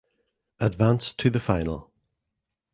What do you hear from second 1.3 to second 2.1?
Final